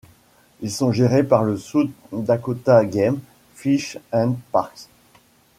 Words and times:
Ils 0.61 0.71
sont 0.71 0.91
gérés 0.91 1.21
par 1.23 1.43
le 1.43 1.59
South 1.59 1.91
Dakota 2.11 2.83
Game, 2.85 3.19
Fish 3.53 3.99
and 4.11 4.35
Parks. 4.51 4.87